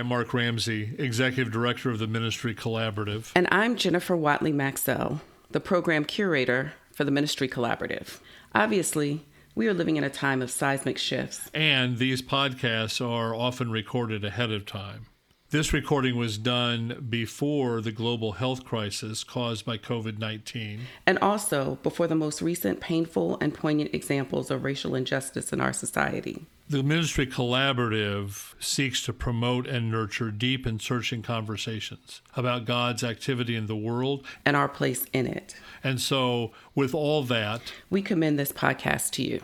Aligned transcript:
I'm 0.00 0.06
Mark 0.06 0.32
Ramsey, 0.32 0.94
Executive 0.96 1.52
Director 1.52 1.90
of 1.90 1.98
the 1.98 2.06
Ministry 2.06 2.54
Collaborative. 2.54 3.32
And 3.34 3.46
I'm 3.52 3.76
Jennifer 3.76 4.16
Watley 4.16 4.50
Maxell, 4.50 5.20
the 5.50 5.60
Program 5.60 6.06
Curator 6.06 6.72
for 6.90 7.04
the 7.04 7.10
Ministry 7.10 7.50
Collaborative. 7.50 8.18
Obviously, 8.54 9.26
we 9.54 9.68
are 9.68 9.74
living 9.74 9.96
in 9.96 10.04
a 10.04 10.08
time 10.08 10.40
of 10.40 10.50
seismic 10.50 10.96
shifts. 10.96 11.50
And 11.52 11.98
these 11.98 12.22
podcasts 12.22 13.06
are 13.06 13.34
often 13.34 13.70
recorded 13.70 14.24
ahead 14.24 14.50
of 14.50 14.64
time. 14.64 15.04
This 15.50 15.72
recording 15.72 16.14
was 16.14 16.38
done 16.38 17.04
before 17.10 17.80
the 17.80 17.90
global 17.90 18.30
health 18.30 18.64
crisis 18.64 19.24
caused 19.24 19.66
by 19.66 19.78
COVID 19.78 20.16
19. 20.16 20.82
And 21.08 21.18
also 21.18 21.76
before 21.82 22.06
the 22.06 22.14
most 22.14 22.40
recent 22.40 22.78
painful 22.78 23.36
and 23.40 23.52
poignant 23.52 23.92
examples 23.92 24.52
of 24.52 24.62
racial 24.62 24.94
injustice 24.94 25.52
in 25.52 25.60
our 25.60 25.72
society. 25.72 26.46
The 26.68 26.84
Ministry 26.84 27.26
Collaborative 27.26 28.54
seeks 28.60 29.02
to 29.02 29.12
promote 29.12 29.66
and 29.66 29.90
nurture 29.90 30.30
deep 30.30 30.66
and 30.66 30.80
searching 30.80 31.20
conversations 31.20 32.22
about 32.36 32.64
God's 32.64 33.02
activity 33.02 33.56
in 33.56 33.66
the 33.66 33.74
world 33.74 34.24
and 34.44 34.56
our 34.56 34.68
place 34.68 35.04
in 35.12 35.26
it. 35.26 35.56
And 35.82 36.00
so, 36.00 36.52
with 36.76 36.94
all 36.94 37.24
that, 37.24 37.72
we 37.90 38.02
commend 38.02 38.38
this 38.38 38.52
podcast 38.52 39.10
to 39.14 39.24
you. 39.24 39.40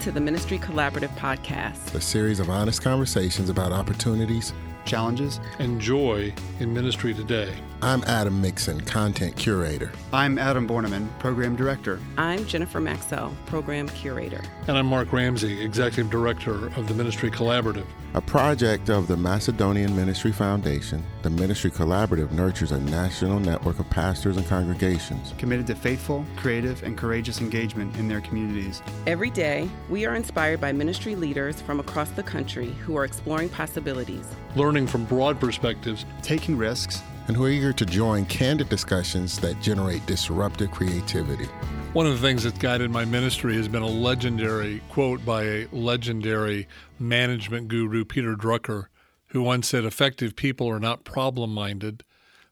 Welcome 0.00 0.14
to 0.14 0.18
the 0.18 0.24
Ministry 0.24 0.58
Collaborative 0.58 1.14
Podcast, 1.16 1.94
a 1.94 2.00
series 2.00 2.40
of 2.40 2.48
honest 2.48 2.80
conversations 2.80 3.50
about 3.50 3.70
opportunities, 3.70 4.54
challenges, 4.86 5.40
and 5.58 5.78
joy 5.78 6.32
in 6.58 6.72
ministry 6.72 7.12
today. 7.12 7.52
I'm 7.82 8.02
Adam 8.04 8.40
Mixon, 8.40 8.80
Content 8.82 9.36
Curator. 9.36 9.92
I'm 10.12 10.38
Adam 10.38 10.68
Borneman, 10.68 11.06
Program 11.18 11.56
Director. 11.56 11.98
I'm 12.18 12.44
Jennifer 12.46 12.80
Maxell, 12.80 13.34
Program 13.46 13.88
Curator. 13.88 14.42
And 14.68 14.76
I'm 14.76 14.86
Mark 14.86 15.12
Ramsey, 15.12 15.62
Executive 15.62 16.10
Director 16.10 16.66
of 16.76 16.88
the 16.88 16.94
Ministry 16.94 17.30
Collaborative. 17.30 17.86
A 18.12 18.20
project 18.20 18.90
of 18.90 19.06
the 19.06 19.16
Macedonian 19.16 19.94
Ministry 19.94 20.32
Foundation, 20.32 21.02
the 21.22 21.30
Ministry 21.30 21.70
Collaborative 21.70 22.32
nurtures 22.32 22.72
a 22.72 22.80
national 22.80 23.38
network 23.38 23.78
of 23.78 23.88
pastors 23.88 24.36
and 24.36 24.44
congregations 24.46 25.32
committed 25.38 25.66
to 25.68 25.74
faithful, 25.74 26.26
creative, 26.36 26.82
and 26.82 26.98
courageous 26.98 27.40
engagement 27.40 27.96
in 27.96 28.08
their 28.08 28.20
communities. 28.20 28.82
Every 29.06 29.30
day, 29.30 29.70
we 29.90 30.06
are 30.06 30.14
inspired 30.14 30.60
by 30.60 30.70
ministry 30.70 31.16
leaders 31.16 31.60
from 31.60 31.80
across 31.80 32.08
the 32.10 32.22
country 32.22 32.68
who 32.84 32.96
are 32.96 33.04
exploring 33.04 33.48
possibilities, 33.48 34.24
learning 34.54 34.86
from 34.86 35.04
broad 35.04 35.40
perspectives, 35.40 36.06
taking 36.22 36.56
risks, 36.56 37.02
and 37.26 37.36
who 37.36 37.44
are 37.44 37.50
eager 37.50 37.72
to 37.72 37.84
join 37.84 38.24
candid 38.26 38.68
discussions 38.68 39.38
that 39.40 39.60
generate 39.60 40.06
disruptive 40.06 40.70
creativity. 40.70 41.46
One 41.92 42.06
of 42.06 42.12
the 42.12 42.26
things 42.26 42.44
that's 42.44 42.58
guided 42.58 42.92
my 42.92 43.04
ministry 43.04 43.56
has 43.56 43.66
been 43.66 43.82
a 43.82 43.86
legendary 43.86 44.80
quote 44.90 45.24
by 45.24 45.42
a 45.42 45.66
legendary 45.72 46.68
management 47.00 47.66
guru, 47.66 48.04
Peter 48.04 48.36
Drucker, 48.36 48.86
who 49.28 49.42
once 49.42 49.68
said, 49.68 49.84
Effective 49.84 50.36
people 50.36 50.68
are 50.68 50.78
not 50.78 51.02
problem 51.02 51.52
minded, 51.52 52.04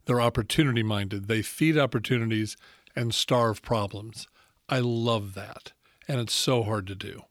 they're 0.06 0.20
opportunity 0.20 0.82
minded. 0.82 1.28
They 1.28 1.42
feed 1.42 1.78
opportunities 1.78 2.56
and 2.96 3.14
starve 3.14 3.62
problems. 3.62 4.26
I 4.68 4.80
love 4.80 5.34
that. 5.34 5.72
And 6.08 6.18
it's 6.18 6.34
so 6.34 6.62
hard 6.62 6.86
to 6.88 6.94
do. 6.94 7.22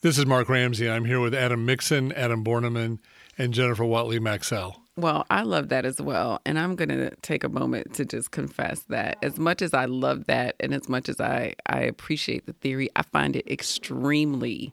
This 0.00 0.16
is 0.16 0.26
Mark 0.26 0.48
Ramsey. 0.48 0.88
I'm 0.88 1.06
here 1.06 1.18
with 1.18 1.34
Adam 1.34 1.66
Mixon, 1.66 2.12
Adam 2.12 2.44
Borneman, 2.44 3.00
and 3.36 3.52
Jennifer 3.52 3.84
Watley 3.84 4.20
Maxell. 4.20 4.76
Well, 4.94 5.26
I 5.28 5.42
love 5.42 5.70
that 5.70 5.84
as 5.84 6.00
well. 6.00 6.40
And 6.46 6.56
I'm 6.56 6.76
going 6.76 6.90
to 6.90 7.10
take 7.16 7.42
a 7.42 7.48
moment 7.48 7.94
to 7.94 8.04
just 8.04 8.30
confess 8.30 8.84
that 8.90 9.18
as 9.24 9.40
much 9.40 9.60
as 9.60 9.74
I 9.74 9.86
love 9.86 10.26
that 10.26 10.54
and 10.60 10.72
as 10.72 10.88
much 10.88 11.08
as 11.08 11.20
I, 11.20 11.54
I 11.66 11.80
appreciate 11.80 12.46
the 12.46 12.52
theory, 12.52 12.88
I 12.94 13.02
find 13.02 13.34
it 13.34 13.50
extremely 13.50 14.72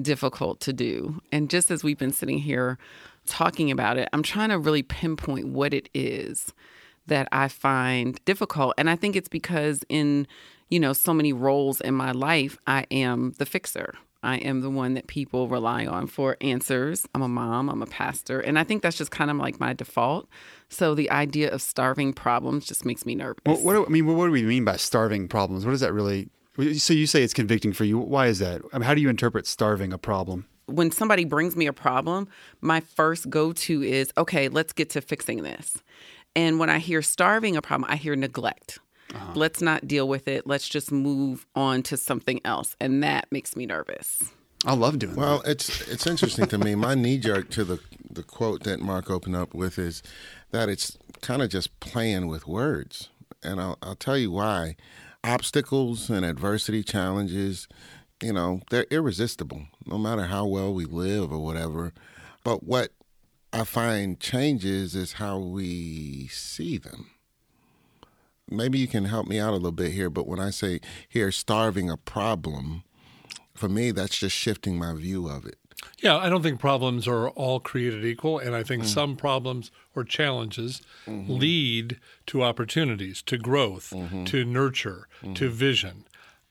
difficult 0.00 0.60
to 0.60 0.72
do. 0.72 1.20
And 1.30 1.50
just 1.50 1.70
as 1.70 1.84
we've 1.84 1.98
been 1.98 2.10
sitting 2.10 2.38
here 2.38 2.78
talking 3.26 3.70
about 3.70 3.98
it, 3.98 4.08
I'm 4.14 4.22
trying 4.22 4.48
to 4.48 4.58
really 4.58 4.82
pinpoint 4.82 5.48
what 5.48 5.74
it 5.74 5.90
is 5.92 6.54
that 7.08 7.28
I 7.30 7.48
find 7.48 8.18
difficult. 8.24 8.72
And 8.78 8.88
I 8.88 8.96
think 8.96 9.16
it's 9.16 9.28
because 9.28 9.84
in, 9.90 10.26
you 10.70 10.80
know, 10.80 10.94
so 10.94 11.12
many 11.12 11.34
roles 11.34 11.82
in 11.82 11.92
my 11.92 12.12
life, 12.12 12.56
I 12.66 12.86
am 12.90 13.34
the 13.36 13.44
fixer. 13.44 13.92
I 14.22 14.36
am 14.36 14.60
the 14.60 14.70
one 14.70 14.94
that 14.94 15.06
people 15.06 15.48
rely 15.48 15.86
on 15.86 16.06
for 16.06 16.36
answers. 16.40 17.06
I'm 17.14 17.22
a 17.22 17.28
mom, 17.28 17.68
I'm 17.68 17.82
a 17.82 17.86
pastor, 17.86 18.40
and 18.40 18.58
I 18.58 18.64
think 18.64 18.82
that's 18.82 18.96
just 18.96 19.10
kind 19.10 19.30
of 19.30 19.36
like 19.36 19.60
my 19.60 19.72
default. 19.72 20.28
So 20.68 20.94
the 20.94 21.10
idea 21.10 21.50
of 21.50 21.62
starving 21.62 22.12
problems 22.12 22.66
just 22.66 22.84
makes 22.84 23.06
me 23.06 23.14
nervous. 23.14 23.42
Well, 23.44 23.62
what 23.62 23.72
do, 23.74 23.86
I 23.86 23.88
mean, 23.88 24.06
what 24.06 24.26
do 24.26 24.32
we 24.32 24.42
mean 24.42 24.64
by 24.64 24.76
starving 24.76 25.28
problems? 25.28 25.64
What 25.64 25.72
does 25.72 25.80
that 25.80 25.92
really? 25.92 26.28
So 26.78 26.94
you 26.94 27.06
say 27.06 27.22
it's 27.22 27.34
convicting 27.34 27.72
for 27.72 27.84
you. 27.84 27.98
Why 27.98 28.26
is 28.28 28.38
that? 28.38 28.62
I 28.72 28.78
mean, 28.78 28.86
how 28.86 28.94
do 28.94 29.00
you 29.00 29.10
interpret 29.10 29.46
starving 29.46 29.92
a 29.92 29.98
problem? 29.98 30.46
When 30.66 30.90
somebody 30.90 31.24
brings 31.24 31.54
me 31.54 31.66
a 31.66 31.72
problem, 31.72 32.28
my 32.60 32.80
first 32.80 33.30
go-to 33.30 33.82
is, 33.82 34.12
okay, 34.18 34.48
let's 34.48 34.72
get 34.72 34.90
to 34.90 35.00
fixing 35.00 35.42
this. 35.42 35.76
And 36.34 36.58
when 36.58 36.68
I 36.68 36.78
hear 36.78 37.02
starving 37.02 37.56
a 37.56 37.62
problem, 37.62 37.88
I 37.90 37.96
hear 37.96 38.16
neglect. 38.16 38.80
Uh-huh. 39.14 39.32
Let's 39.34 39.62
not 39.62 39.86
deal 39.86 40.08
with 40.08 40.28
it. 40.28 40.46
Let's 40.46 40.68
just 40.68 40.90
move 40.90 41.46
on 41.54 41.82
to 41.84 41.96
something 41.96 42.40
else. 42.44 42.76
And 42.80 43.02
that 43.02 43.30
makes 43.30 43.56
me 43.56 43.66
nervous. 43.66 44.22
I 44.64 44.74
love 44.74 44.98
doing 44.98 45.16
well, 45.16 45.38
that. 45.38 45.44
Well, 45.44 45.52
it's 45.52 45.88
it's 45.88 46.06
interesting 46.06 46.46
to 46.46 46.58
me. 46.58 46.74
My 46.74 46.94
knee 46.96 47.18
jerk 47.18 47.50
to 47.50 47.64
the 47.64 47.80
the 48.10 48.22
quote 48.22 48.64
that 48.64 48.80
Mark 48.80 49.10
opened 49.10 49.36
up 49.36 49.54
with 49.54 49.78
is 49.78 50.02
that 50.50 50.68
it's 50.68 50.98
kind 51.20 51.42
of 51.42 51.50
just 51.50 51.78
playing 51.80 52.26
with 52.26 52.46
words, 52.46 53.10
and 53.42 53.60
I'll 53.60 53.78
I'll 53.82 53.96
tell 53.96 54.18
you 54.18 54.32
why. 54.32 54.76
Obstacles 55.22 56.08
and 56.08 56.24
adversity 56.24 56.84
challenges, 56.84 57.66
you 58.22 58.32
know, 58.32 58.60
they're 58.70 58.86
irresistible, 58.90 59.66
no 59.84 59.98
matter 59.98 60.26
how 60.26 60.46
well 60.46 60.72
we 60.72 60.84
live 60.84 61.32
or 61.32 61.38
whatever. 61.38 61.92
But 62.44 62.62
what 62.62 62.90
I 63.52 63.64
find 63.64 64.20
changes 64.20 64.94
is 64.94 65.14
how 65.14 65.38
we 65.38 66.28
see 66.28 66.78
them 66.78 67.10
maybe 68.50 68.78
you 68.78 68.88
can 68.88 69.04
help 69.06 69.26
me 69.26 69.38
out 69.38 69.50
a 69.50 69.56
little 69.56 69.72
bit 69.72 69.92
here, 69.92 70.10
but 70.10 70.26
when 70.26 70.40
I 70.40 70.50
say 70.50 70.80
here, 71.08 71.32
starving 71.32 71.90
a 71.90 71.96
problem, 71.96 72.84
for 73.54 73.68
me, 73.68 73.90
that's 73.90 74.18
just 74.18 74.36
shifting 74.36 74.78
my 74.78 74.94
view 74.94 75.28
of 75.28 75.46
it. 75.46 75.56
Yeah, 75.98 76.16
I 76.16 76.28
don't 76.28 76.42
think 76.42 76.60
problems 76.60 77.06
are 77.06 77.28
all 77.30 77.60
created 77.60 78.04
equal. 78.04 78.38
And 78.38 78.54
I 78.54 78.62
think 78.62 78.84
mm. 78.84 78.86
some 78.86 79.16
problems 79.16 79.70
or 79.94 80.04
challenges 80.04 80.82
mm-hmm. 81.06 81.32
lead 81.32 82.00
to 82.26 82.42
opportunities, 82.42 83.22
to 83.22 83.38
growth, 83.38 83.92
mm-hmm. 83.94 84.24
to 84.24 84.44
nurture, 84.44 85.08
mm-hmm. 85.22 85.34
to 85.34 85.48
vision. 85.48 86.04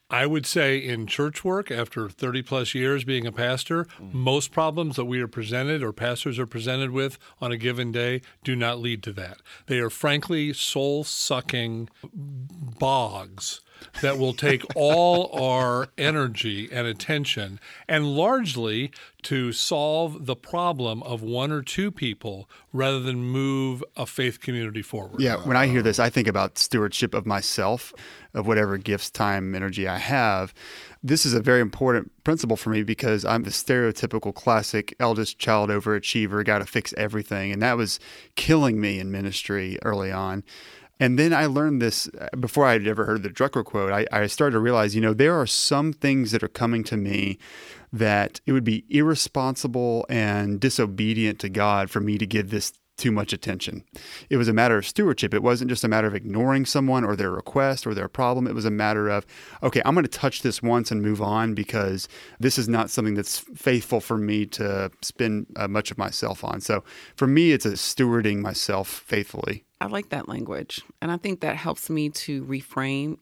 I 0.10 0.28
would 0.28 0.46
say 0.46 0.78
in 0.78 1.08
church 1.08 1.44
work, 1.44 1.72
after 1.72 2.10
30 2.10 2.44
plus 2.44 2.76
years 2.76 3.04
being 3.04 3.26
a 3.26 3.32
pastor, 3.32 3.86
mm-hmm. 3.86 4.18
most 4.18 4.52
problems 4.52 4.98
that 4.98 5.06
we 5.06 5.20
are 5.20 5.28
presented 5.28 5.82
or 5.82 5.92
pastors 5.92 6.38
are 6.38 6.46
presented 6.46 6.92
with 6.92 7.18
on 7.42 7.52
a 7.52 7.58
given 7.58 7.92
day 7.92 8.22
do 8.44 8.56
not 8.56 8.80
lead 8.80 9.02
to 9.04 9.14
that. 9.14 9.38
They 9.66 9.80
are 9.80 9.90
frankly 9.90 10.54
soul 10.54 11.04
sucking 11.04 11.90
bogs 12.14 13.62
that 14.02 14.18
will 14.18 14.34
take 14.34 14.64
all 14.76 15.32
our 15.40 15.90
energy 15.98 16.70
and 16.72 16.88
attention 16.88 17.60
and 17.88 18.16
largely 18.16 18.92
to 19.24 19.52
solve 19.52 20.26
the 20.28 20.36
problem 20.36 21.02
of 21.04 21.24
one 21.24 21.52
or 21.52 21.62
two 21.62 21.92
people 21.92 22.48
rather 22.72 23.00
than 23.00 23.24
move 23.24 23.84
a 23.96 24.06
faith 24.06 24.40
community 24.40 24.82
forward. 24.82 25.20
Yeah, 25.20 25.38
when 25.38 25.58
I 25.58 25.66
hear 25.68 25.82
this, 25.82 25.98
I 25.98 26.10
think 26.10 26.28
about 26.28 26.60
stewardship 26.60 27.14
of 27.14 27.26
myself, 27.26 27.94
of 28.36 28.46
whatever 28.46 28.78
gifts, 28.78 29.10
time, 29.10 29.56
energy 29.56 29.88
I 29.88 29.98
have. 29.98 30.54
This 31.02 31.26
is 31.26 31.34
a 31.34 31.40
very 31.40 31.62
important 31.62 32.12
principle 32.24 32.58
for 32.58 32.70
me 32.70 32.84
because 32.84 33.26
I'm 33.26 33.44
the 33.44 33.50
stereotypical 33.50 34.34
classic 34.34 34.96
eldest 35.00 35.40
child 35.40 35.70
overachiever, 35.70 36.46
got 36.46 36.60
to 36.60 36.66
fix 36.66 36.94
everything. 36.96 37.52
And 37.52 37.62
that 37.62 37.78
was 37.78 38.00
killing 38.36 38.80
me 38.80 39.00
in 39.00 39.12
ministry 39.12 39.80
early 39.84 40.12
on. 40.12 40.44
And 41.00 41.20
then 41.20 41.34
I 41.34 41.46
learned 41.46 41.82
this 41.82 42.08
uh, 42.20 42.36
before 42.38 42.66
I 42.66 42.74
had 42.74 42.88
ever 42.88 43.06
heard 43.06 43.24
the 43.24 43.30
Drucker 43.30 43.66
quote. 43.66 43.92
I, 43.92 44.06
I, 44.12 44.28
started 44.28 44.54
to 44.54 44.60
realize, 44.60 44.96
you 44.96 45.02
know, 45.02 45.14
there 45.14 45.40
are 45.40 45.48
some 45.48 45.92
things 45.92 46.32
that 46.32 46.42
are 46.42 46.48
coming 46.48 46.84
to 46.86 46.96
me 46.96 47.38
that 47.92 48.40
it 48.46 48.54
would 48.54 48.64
be 48.64 48.86
irresponsible 48.90 50.06
and 50.10 50.60
disobedient 50.60 51.40
to 51.40 51.50
God 51.50 51.90
for 51.90 52.00
me 52.00 52.18
to 52.18 52.26
give 52.26 52.50
this 52.50 52.72
too 52.98 53.12
much 53.12 53.34
attention. 53.34 53.84
It 54.30 54.38
was 54.38 54.48
a 54.48 54.54
matter 54.54 54.78
of 54.78 54.86
stewardship. 54.86 55.34
It 55.34 55.44
wasn't 55.44 55.70
just 55.70 55.84
a 55.84 55.88
matter 55.88 56.08
of 56.08 56.16
ignoring 56.16 56.66
someone 56.66 57.04
or 57.04 57.16
their 57.16 57.32
request 57.32 57.86
or 57.86 57.94
their 57.94 58.08
problem. 58.08 58.48
It 58.48 58.56
was 58.56 58.66
a 58.66 58.72
matter 58.72 59.10
of, 59.10 59.26
okay, 59.62 59.82
I'm 59.86 59.96
going 59.96 60.06
to 60.06 60.10
touch 60.10 60.42
this 60.42 60.62
once 60.62 60.92
and 60.92 61.02
move 61.02 61.22
on 61.22 61.54
because 61.54 62.08
this 62.40 62.58
is 62.58 62.70
not 62.70 62.90
something 62.90 63.16
that's 63.16 63.40
faithful 63.40 64.00
for 64.00 64.18
me 64.18 64.46
to 64.48 64.92
spend 65.02 65.48
uh, 65.56 65.68
much 65.68 65.92
of 65.92 65.98
myself 65.98 66.44
on. 66.44 66.62
So 66.62 66.84
for 67.16 67.28
me, 67.28 67.52
it's 67.52 67.66
a 67.66 67.74
stewarding 67.74 68.40
myself 68.40 68.88
faithfully. 68.88 69.66
I 69.82 69.88
like 69.88 70.10
that 70.10 70.30
language. 70.30 70.82
And 71.02 71.12
I 71.12 71.18
think 71.18 71.42
that 71.42 71.58
helps 71.58 71.90
me 71.90 72.10
to 72.10 72.44
reframe. 72.46 73.18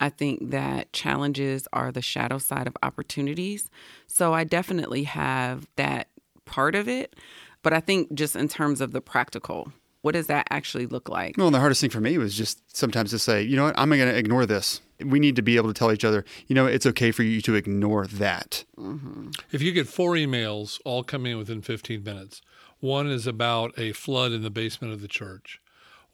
I 0.00 0.10
think 0.10 0.50
that 0.50 0.92
challenges 0.92 1.66
are 1.72 1.90
the 1.90 2.02
shadow 2.02 2.38
side 2.38 2.66
of 2.66 2.76
opportunities. 2.82 3.70
So 4.06 4.34
I 4.34 4.44
definitely 4.44 5.04
have 5.04 5.66
that 5.76 6.08
part 6.44 6.74
of 6.74 6.88
it. 6.88 7.16
But 7.64 7.72
I 7.72 7.80
think 7.80 8.14
just 8.14 8.36
in 8.36 8.46
terms 8.46 8.80
of 8.80 8.92
the 8.92 9.00
practical, 9.00 9.72
what 10.02 10.12
does 10.12 10.26
that 10.26 10.46
actually 10.50 10.86
look 10.86 11.08
like? 11.08 11.36
Well, 11.38 11.50
the 11.50 11.58
hardest 11.58 11.80
thing 11.80 11.88
for 11.88 12.00
me 12.00 12.18
was 12.18 12.36
just 12.36 12.76
sometimes 12.76 13.10
to 13.10 13.18
say, 13.18 13.42
you 13.42 13.56
know 13.56 13.64
what, 13.64 13.78
I'm 13.78 13.88
going 13.88 14.00
to 14.00 14.16
ignore 14.16 14.44
this. 14.44 14.82
We 15.00 15.18
need 15.18 15.34
to 15.36 15.42
be 15.42 15.56
able 15.56 15.68
to 15.68 15.74
tell 15.74 15.90
each 15.90 16.04
other, 16.04 16.26
you 16.46 16.54
know, 16.54 16.66
it's 16.66 16.84
okay 16.84 17.10
for 17.10 17.22
you 17.22 17.40
to 17.40 17.54
ignore 17.54 18.06
that. 18.06 18.64
Mm-hmm. 18.76 19.30
If 19.50 19.62
you 19.62 19.72
get 19.72 19.88
four 19.88 20.12
emails 20.12 20.78
all 20.84 21.02
coming 21.02 21.32
in 21.32 21.38
within 21.38 21.62
15 21.62 22.04
minutes, 22.04 22.42
one 22.80 23.08
is 23.08 23.26
about 23.26 23.72
a 23.78 23.92
flood 23.92 24.32
in 24.32 24.42
the 24.42 24.50
basement 24.50 24.92
of 24.92 25.00
the 25.00 25.08
church. 25.08 25.58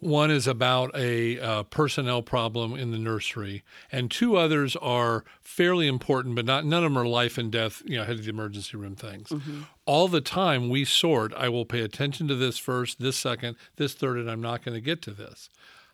One 0.00 0.31
is 0.31 0.47
about 0.47 0.91
a 0.97 1.38
uh, 1.38 1.62
personnel 1.64 2.23
problem 2.23 2.75
in 2.75 2.91
the 2.91 2.99
nursery, 2.99 3.62
and 3.93 4.11
two 4.11 4.37
others 4.37 4.75
are 4.76 5.25
fairly 5.43 5.87
important, 5.87 6.35
but 6.35 6.47
not 6.47 6.64
none 6.64 6.82
of 6.85 6.91
them 6.93 6.99
are 6.99 7.06
life 7.06 7.37
and 7.37 7.52
death, 7.52 7.82
you 7.85 7.99
know, 7.99 8.05
head 8.05 8.17
of 8.17 8.25
the 8.25 8.31
emergency 8.31 8.79
room 8.79 8.97
things. 8.97 9.31
All 9.85 10.08
the 10.08 10.23
time 10.23 10.70
we 10.70 10.87
sort. 10.87 11.35
I 11.35 11.50
will 11.50 11.67
pay 11.67 11.81
attention 11.82 12.29
to 12.29 12.35
this 12.35 12.56
first, 12.56 12.99
this 12.99 13.17
second, 13.17 13.56
this 13.76 13.93
third, 13.93 14.17
and 14.17 14.31
I'm 14.31 14.41
not 14.41 14.64
going 14.64 14.75
to 14.75 14.81
get 14.81 15.02
to 15.02 15.11
this. 15.11 15.50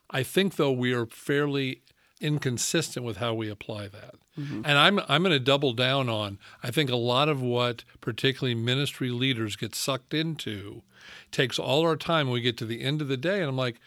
I 0.09 0.23
think 0.23 0.55
though 0.55 0.73
we 0.73 0.93
are 0.93 1.07
fairly 1.07 1.83
inconsistent 2.21 3.05
with 3.05 3.17
how 3.17 3.35
we 3.35 3.51
apply 3.51 3.89
that. 3.89 4.15
And 4.37 4.67
I'm 4.67 5.01
I'm 5.09 5.23
going 5.23 5.33
to 5.33 5.41
double 5.41 5.73
down 5.73 6.09
on 6.09 6.39
I 6.63 6.71
think 6.71 6.91
a 6.91 6.97
lot 6.97 7.29
of 7.29 7.41
what 7.41 7.85
particularly 8.01 8.55
ministry 8.55 9.11
leaders 9.11 9.57
get 9.57 9.75
sucked 9.75 10.13
into 10.13 10.83
takes 11.31 11.59
all 11.59 11.83
our 11.83 11.97
time 11.97 12.27
when 12.27 12.35
we 12.35 12.41
get 12.41 12.57
to 12.59 12.67
the 12.67 12.83
end 12.83 13.01
of 13.01 13.09
the 13.09 13.17
day 13.17 13.41
and 13.41 13.49
I'm 13.49 13.57
like 13.57 13.81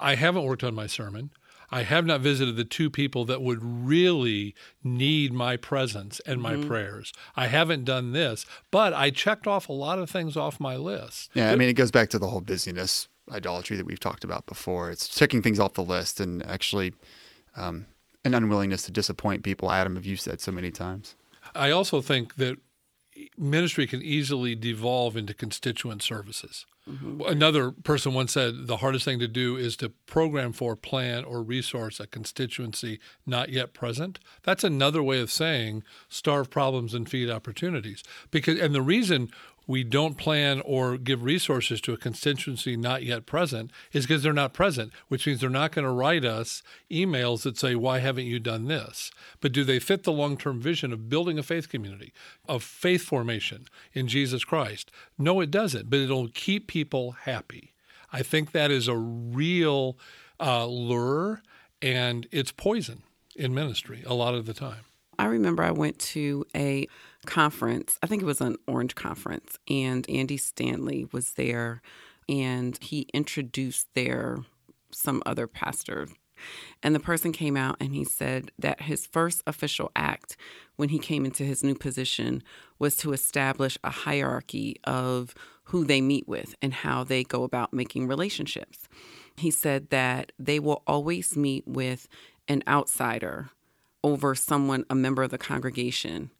I 0.00 0.14
haven't 0.16 0.44
worked 0.44 0.64
on 0.64 0.74
my 0.74 0.86
sermon. 0.86 1.30
I 1.70 1.82
have 1.82 2.06
not 2.06 2.20
visited 2.20 2.56
the 2.56 2.64
two 2.64 2.88
people 2.88 3.24
that 3.24 3.42
would 3.42 3.58
really 3.62 4.54
need 4.82 5.32
my 5.32 5.56
presence 5.56 6.20
and 6.20 6.40
my 6.40 6.56
prayers. 6.56 7.12
I 7.34 7.48
haven't 7.48 7.84
done 7.84 8.12
this, 8.12 8.46
but 8.70 8.92
I 8.92 9.10
checked 9.10 9.46
off 9.46 9.68
a 9.68 9.72
lot 9.72 9.98
of 9.98 10.08
things 10.08 10.36
off 10.36 10.60
my 10.60 10.76
list. 10.76 11.30
Yeah, 11.34 11.50
I 11.50 11.56
mean, 11.56 11.68
it 11.68 11.72
goes 11.72 11.90
back 11.90 12.10
to 12.10 12.18
the 12.18 12.28
whole 12.28 12.42
busyness 12.42 13.08
idolatry 13.32 13.76
that 13.76 13.86
we've 13.86 13.98
talked 13.98 14.24
about 14.24 14.46
before. 14.46 14.90
It's 14.90 15.08
checking 15.08 15.42
things 15.42 15.58
off 15.58 15.74
the 15.74 15.82
list 15.82 16.20
and 16.20 16.44
actually 16.46 16.94
um, 17.56 17.86
an 18.24 18.34
unwillingness 18.34 18.82
to 18.84 18.92
disappoint 18.92 19.42
people. 19.42 19.70
Adam, 19.70 19.96
have 19.96 20.06
you 20.06 20.16
said 20.16 20.40
so 20.40 20.52
many 20.52 20.70
times? 20.70 21.14
I 21.54 21.70
also 21.70 22.00
think 22.00 22.36
that 22.36 22.58
ministry 23.36 23.86
can 23.86 24.02
easily 24.02 24.54
devolve 24.54 25.16
into 25.16 25.34
constituent 25.34 26.02
services. 26.02 26.66
Mm-hmm. 26.88 27.22
Another 27.22 27.70
person 27.70 28.12
once 28.12 28.32
said 28.32 28.66
the 28.66 28.78
hardest 28.78 29.04
thing 29.04 29.18
to 29.18 29.28
do 29.28 29.56
is 29.56 29.76
to 29.78 29.88
program 29.88 30.52
for, 30.52 30.76
plan, 30.76 31.24
or 31.24 31.42
resource 31.42 31.98
a 31.98 32.06
constituency 32.06 33.00
not 33.24 33.48
yet 33.48 33.72
present. 33.72 34.18
That's 34.42 34.64
another 34.64 35.02
way 35.02 35.20
of 35.20 35.30
saying 35.30 35.82
starve 36.08 36.50
problems 36.50 36.92
and 36.92 37.08
feed 37.08 37.30
opportunities. 37.30 38.02
Because 38.30 38.58
and 38.60 38.74
the 38.74 38.82
reason 38.82 39.30
we 39.66 39.84
don't 39.84 40.16
plan 40.16 40.60
or 40.64 40.96
give 40.96 41.22
resources 41.22 41.80
to 41.82 41.92
a 41.92 41.96
constituency 41.96 42.76
not 42.76 43.02
yet 43.02 43.26
present 43.26 43.70
is 43.92 44.06
because 44.06 44.22
they're 44.22 44.32
not 44.32 44.52
present, 44.52 44.92
which 45.08 45.26
means 45.26 45.40
they're 45.40 45.50
not 45.50 45.72
going 45.72 45.84
to 45.84 45.90
write 45.90 46.24
us 46.24 46.62
emails 46.90 47.42
that 47.42 47.56
say, 47.56 47.74
Why 47.74 47.98
haven't 47.98 48.26
you 48.26 48.38
done 48.38 48.66
this? 48.66 49.10
But 49.40 49.52
do 49.52 49.64
they 49.64 49.78
fit 49.78 50.02
the 50.02 50.12
long 50.12 50.36
term 50.36 50.60
vision 50.60 50.92
of 50.92 51.08
building 51.08 51.38
a 51.38 51.42
faith 51.42 51.68
community, 51.68 52.12
of 52.48 52.62
faith 52.62 53.02
formation 53.02 53.66
in 53.92 54.08
Jesus 54.08 54.44
Christ? 54.44 54.90
No, 55.18 55.40
it 55.40 55.50
doesn't, 55.50 55.88
but 55.90 56.00
it'll 56.00 56.28
keep 56.28 56.66
people 56.66 57.12
happy. 57.22 57.72
I 58.12 58.22
think 58.22 58.52
that 58.52 58.70
is 58.70 58.86
a 58.86 58.96
real 58.96 59.98
uh, 60.38 60.66
lure 60.66 61.42
and 61.82 62.26
it's 62.30 62.52
poison 62.52 63.02
in 63.36 63.52
ministry 63.52 64.02
a 64.06 64.14
lot 64.14 64.34
of 64.34 64.46
the 64.46 64.54
time. 64.54 64.84
I 65.18 65.26
remember 65.26 65.62
I 65.62 65.70
went 65.70 65.98
to 66.00 66.44
a 66.54 66.86
conference, 67.26 67.98
I 68.02 68.06
think 68.06 68.22
it 68.22 68.26
was 68.26 68.40
an 68.40 68.56
Orange 68.66 68.94
conference, 68.94 69.58
and 69.68 70.08
Andy 70.08 70.36
Stanley 70.36 71.06
was 71.12 71.32
there 71.32 71.82
and 72.28 72.78
he 72.80 73.08
introduced 73.12 73.86
their 73.94 74.38
some 74.90 75.22
other 75.26 75.46
pastor. 75.46 76.08
And 76.82 76.94
the 76.94 77.00
person 77.00 77.32
came 77.32 77.56
out 77.56 77.76
and 77.80 77.94
he 77.94 78.04
said 78.04 78.50
that 78.58 78.82
his 78.82 79.06
first 79.06 79.42
official 79.46 79.90
act 79.94 80.36
when 80.76 80.88
he 80.88 80.98
came 80.98 81.24
into 81.24 81.44
his 81.44 81.62
new 81.62 81.74
position 81.74 82.42
was 82.78 82.96
to 82.98 83.12
establish 83.12 83.78
a 83.84 83.90
hierarchy 83.90 84.76
of 84.84 85.34
who 85.64 85.84
they 85.84 86.00
meet 86.00 86.28
with 86.28 86.54
and 86.60 86.74
how 86.74 87.04
they 87.04 87.24
go 87.24 87.44
about 87.44 87.72
making 87.72 88.06
relationships. 88.06 88.88
He 89.36 89.50
said 89.50 89.90
that 89.90 90.32
they 90.38 90.58
will 90.58 90.82
always 90.86 91.36
meet 91.36 91.66
with 91.66 92.08
an 92.48 92.62
outsider 92.68 93.50
over 94.04 94.36
someone, 94.36 94.84
a 94.90 94.94
member 94.94 95.24
of 95.24 95.30
the 95.30 95.38
congregation, 95.38 96.30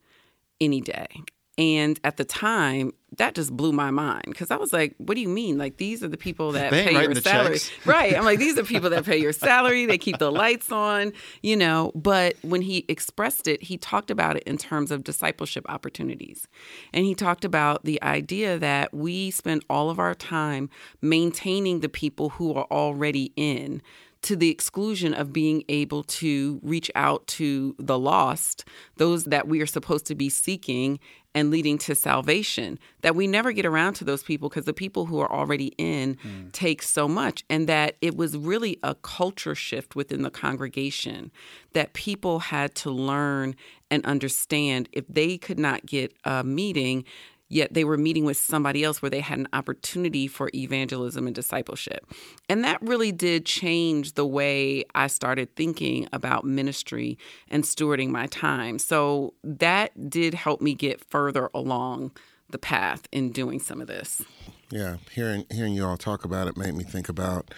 any 0.61 0.81
day. 0.81 1.09
And 1.57 2.01
at 2.03 2.17
the 2.17 2.25
time, 2.25 2.93
that 3.17 3.37
just 3.37 3.57
blew 3.57 3.73
my 3.73 3.93
mind 3.93 4.25
because 4.27 4.51
I 4.51 4.57
was 4.57 4.73
like, 4.73 4.97
what 4.99 5.15
do 5.15 5.21
you 5.21 5.29
mean? 5.29 5.57
Like, 5.57 5.77
these 5.77 6.03
are 6.03 6.09
the 6.09 6.17
people 6.17 6.51
that 6.53 6.71
They 6.73 6.87
pay 6.87 7.03
your 7.03 7.15
salary. 7.15 7.59
Right. 7.85 8.17
I'm 8.17 8.25
like, 8.25 8.41
these 8.41 8.59
are 8.59 8.65
people 8.65 8.91
that 8.91 9.05
pay 9.05 9.19
your 9.19 9.33
salary. 9.33 9.87
They 9.87 9.99
keep 9.99 10.19
the 10.19 10.33
lights 10.33 10.73
on, 10.73 11.13
you 11.43 11.57
know. 11.57 11.93
But 11.95 12.35
when 12.43 12.61
he 12.61 12.85
expressed 12.89 13.47
it, 13.47 13.63
he 13.63 13.77
talked 13.77 14.11
about 14.11 14.37
it 14.37 14.43
in 14.45 14.59
terms 14.59 14.91
of 14.91 15.05
discipleship 15.05 15.65
opportunities. 15.69 16.49
And 16.93 17.05
he 17.05 17.15
talked 17.15 17.45
about 17.45 17.85
the 17.85 18.03
idea 18.03 18.59
that 18.59 18.93
we 18.93 19.31
spend 19.31 19.65
all 19.71 19.91
of 19.91 20.01
our 20.01 20.15
time 20.15 20.71
maintaining 21.01 21.81
the 21.81 21.89
people 21.89 22.31
who 22.31 22.53
are 22.55 22.67
already 22.71 23.33
in 23.37 23.81
to 24.25 24.37
the 24.37 24.51
exclusion 24.51 25.15
of 25.15 25.33
being 25.33 25.65
able 25.69 26.03
to 26.03 26.59
reach 26.63 26.91
out 26.95 27.27
to 27.27 27.75
the 27.79 27.99
lost, 27.99 28.65
those 28.97 29.25
that 29.25 29.47
we 29.47 29.61
are 29.61 29.67
supposed 29.67 30.07
to 30.07 30.15
be 30.15 30.29
seeking 30.29 30.99
and 31.35 31.51
leading 31.51 31.77
to 31.79 31.95
salvation. 31.95 32.79
That 33.03 33.15
we 33.15 33.27
never 33.27 33.53
get 33.53 33.67
around 33.67 33.95
to 33.95 34.05
those 34.05 34.23
people 34.23 34.49
because 34.49 34.65
the 34.65 34.73
people 34.73 35.07
who 35.07 35.21
are 35.21 35.31
already 35.31 35.75
in 35.79 36.15
hmm. 36.23 36.49
take 36.53 36.83
so 36.83 37.09
much. 37.09 37.45
And 37.51 37.69
that 37.69 37.97
it 38.01 38.17
was 38.17 38.37
really 38.37 38.79
a 38.83 38.95
culture 38.95 39.55
shift 39.55 39.95
within 39.95 40.23
the 40.23 40.31
congregation 40.31 41.31
that 41.73 41.93
people 41.93 42.39
had 42.39 42.75
to 42.77 42.91
learn 42.91 43.57
and 43.91 44.05
understand 44.07 44.89
if 44.93 45.07
they 45.09 45.37
could 45.37 45.59
not 45.59 45.85
get 45.85 46.15
a 46.25 46.43
meeting 46.43 47.05
yet 47.49 47.75
they 47.75 47.85
were 47.85 47.97
meeting 47.97 48.25
with 48.25 48.37
somebody 48.37 48.85
else 48.85 49.03
where 49.03 49.11
they 49.11 49.21
had 49.21 49.39
an 49.39 49.49
opportunity 49.53 50.27
for 50.27 50.51
evangelism 50.55 51.27
and 51.27 51.35
discipleship. 51.35 52.07
And 52.49 52.65
that 52.65 52.81
really 52.83 53.13
did 53.13 53.47
change 53.47 54.15
the 54.15 54.27
way 54.27 54.85
I 54.95 55.07
started 55.07 55.55
thinking 55.57 56.09
about 56.13 56.45
ministry 56.45 57.19
and 57.49 57.65
stewarding 57.65 58.11
my 58.11 58.27
time. 58.27 58.79
So 58.79 59.35
that 59.45 60.11
did 60.11 60.35
help 60.35 60.61
me 60.61 60.75
get 60.75 61.05
further 61.11 61.51
along 61.55 62.13
the 62.51 62.59
path 62.59 63.09
in 63.13 63.31
doing 63.31 63.61
some 63.61 63.81
of 63.81 63.87
this. 63.87 64.23
Yeah, 64.71 64.97
hearing 65.11 65.47
hearing 65.51 65.75
you 65.75 65.87
all 65.87 65.97
talk 65.97 66.25
about 66.25 66.49
it 66.49 66.57
made 66.57 66.75
me 66.75 66.85
think 66.85 67.09
about 67.09 67.53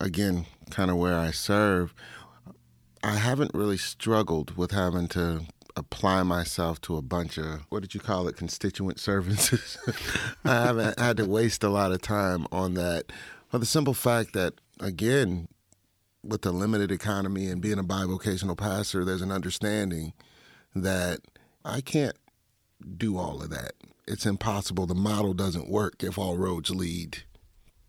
again 0.00 0.46
kind 0.70 0.90
of 0.90 0.96
where 0.96 1.16
I 1.16 1.30
serve. 1.30 1.94
I 3.02 3.16
haven't 3.16 3.52
really 3.54 3.76
struggled 3.76 4.56
with 4.56 4.72
having 4.72 5.08
to 5.08 5.42
apply 5.78 6.22
myself 6.22 6.80
to 6.82 6.96
a 6.96 7.02
bunch 7.02 7.38
of 7.38 7.62
what 7.68 7.82
did 7.82 7.94
you 7.94 8.00
call 8.00 8.28
it 8.28 8.36
constituent 8.36 8.98
services. 9.00 9.78
I 10.44 10.66
haven't 10.66 10.98
had 10.98 11.16
to 11.18 11.24
waste 11.24 11.62
a 11.62 11.68
lot 11.68 11.92
of 11.92 12.02
time 12.02 12.46
on 12.52 12.74
that 12.74 13.12
for 13.48 13.58
the 13.58 13.66
simple 13.66 13.94
fact 13.94 14.32
that 14.34 14.54
again 14.80 15.48
with 16.22 16.42
the 16.42 16.52
limited 16.52 16.90
economy 16.90 17.48
and 17.48 17.62
being 17.62 17.78
a 17.78 17.84
bivocational 17.84 18.56
pastor 18.56 19.04
there's 19.04 19.22
an 19.22 19.32
understanding 19.32 20.12
that 20.74 21.20
I 21.64 21.80
can't 21.80 22.16
do 22.96 23.16
all 23.18 23.42
of 23.42 23.50
that. 23.50 23.72
It's 24.06 24.26
impossible. 24.26 24.86
The 24.86 24.94
model 24.94 25.34
doesn't 25.34 25.70
work 25.70 26.02
if 26.02 26.18
all 26.18 26.36
roads 26.36 26.70
lead 26.70 27.24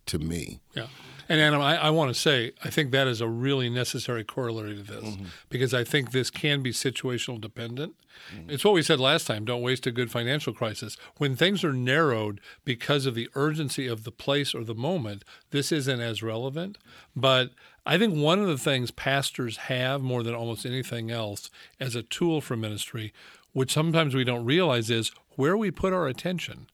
to 0.09 0.19
me. 0.19 0.59
Yeah. 0.73 0.87
And 1.29 1.39
Adam, 1.39 1.61
I, 1.61 1.77
I 1.77 1.89
want 1.91 2.13
to 2.13 2.19
say, 2.19 2.53
I 2.63 2.71
think 2.71 2.89
that 2.91 3.07
is 3.07 3.21
a 3.21 3.27
really 3.27 3.69
necessary 3.69 4.23
corollary 4.23 4.75
to 4.75 4.81
this 4.81 5.03
mm-hmm. 5.03 5.25
because 5.47 5.75
I 5.75 5.83
think 5.83 6.09
this 6.11 6.31
can 6.31 6.63
be 6.63 6.71
situational 6.71 7.39
dependent. 7.39 7.93
Mm-hmm. 8.33 8.49
It's 8.49 8.65
what 8.65 8.73
we 8.73 8.81
said 8.81 8.99
last 8.99 9.27
time 9.27 9.45
don't 9.45 9.61
waste 9.61 9.85
a 9.85 9.91
good 9.91 10.11
financial 10.11 10.53
crisis. 10.53 10.97
When 11.17 11.35
things 11.35 11.63
are 11.63 11.71
narrowed 11.71 12.41
because 12.65 13.05
of 13.05 13.13
the 13.13 13.29
urgency 13.35 13.85
of 13.85 14.05
the 14.05 14.11
place 14.11 14.55
or 14.55 14.63
the 14.63 14.73
moment, 14.73 15.23
this 15.51 15.71
isn't 15.71 16.01
as 16.01 16.23
relevant. 16.23 16.79
But 17.15 17.51
I 17.85 17.99
think 17.99 18.15
one 18.15 18.39
of 18.39 18.47
the 18.47 18.57
things 18.57 18.89
pastors 18.89 19.57
have 19.57 20.01
more 20.01 20.23
than 20.23 20.33
almost 20.33 20.65
anything 20.65 21.11
else 21.11 21.51
as 21.79 21.95
a 21.95 22.01
tool 22.01 22.41
for 22.41 22.57
ministry, 22.57 23.13
which 23.53 23.71
sometimes 23.71 24.15
we 24.15 24.23
don't 24.23 24.45
realize, 24.45 24.89
is 24.89 25.11
where 25.35 25.55
we 25.55 25.69
put 25.69 25.93
our 25.93 26.07
attention. 26.07 26.67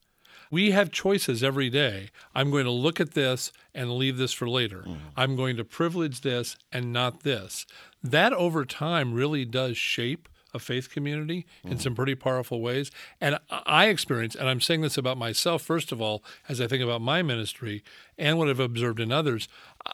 We 0.50 0.70
have 0.70 0.90
choices 0.90 1.42
every 1.42 1.70
day. 1.70 2.10
I'm 2.34 2.50
going 2.50 2.64
to 2.64 2.70
look 2.70 3.00
at 3.00 3.14
this 3.14 3.52
and 3.74 3.96
leave 3.96 4.16
this 4.16 4.32
for 4.32 4.48
later. 4.48 4.78
Mm-hmm. 4.78 4.94
I'm 5.16 5.36
going 5.36 5.56
to 5.56 5.64
privilege 5.64 6.20
this 6.20 6.56
and 6.72 6.92
not 6.92 7.22
this. 7.22 7.66
That 8.02 8.32
over 8.32 8.64
time 8.64 9.14
really 9.14 9.44
does 9.44 9.76
shape 9.76 10.28
a 10.54 10.58
faith 10.58 10.90
community 10.90 11.46
in 11.64 11.74
mm. 11.74 11.80
some 11.80 11.94
pretty 11.94 12.14
powerful 12.14 12.60
ways. 12.60 12.90
And 13.20 13.38
I 13.50 13.86
experience, 13.86 14.34
and 14.34 14.48
I'm 14.48 14.60
saying 14.60 14.80
this 14.80 14.96
about 14.96 15.18
myself, 15.18 15.62
first 15.62 15.92
of 15.92 16.00
all, 16.00 16.24
as 16.48 16.60
I 16.60 16.66
think 16.66 16.82
about 16.82 17.00
my 17.00 17.22
ministry 17.22 17.82
and 18.18 18.38
what 18.38 18.48
I've 18.48 18.60
observed 18.60 19.00
in 19.00 19.12
others, 19.12 19.48